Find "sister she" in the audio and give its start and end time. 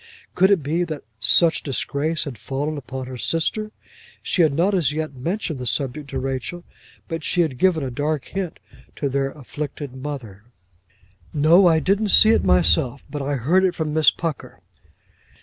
3.19-4.41